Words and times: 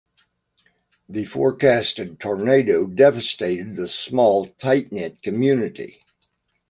The 1.07 1.25
forecasted 1.25 2.19
tornado 2.19 2.87
devastated 2.87 3.75
the 3.75 3.87
small 3.87 4.47
tight-knit 4.47 5.21
community. 5.21 5.99